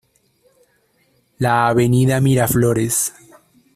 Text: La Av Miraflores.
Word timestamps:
La 1.45 1.51
Av 1.67 1.77
Miraflores. 2.29 2.99